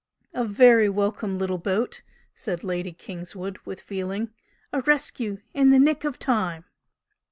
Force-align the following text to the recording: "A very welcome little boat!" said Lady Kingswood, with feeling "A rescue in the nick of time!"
"A 0.33 0.43
very 0.43 0.89
welcome 0.89 1.37
little 1.37 1.59
boat!" 1.59 2.01
said 2.33 2.63
Lady 2.63 2.91
Kingswood, 2.91 3.59
with 3.65 3.79
feeling 3.79 4.33
"A 4.73 4.81
rescue 4.81 5.41
in 5.53 5.69
the 5.69 5.77
nick 5.77 6.05
of 6.05 6.17
time!" 6.17 6.65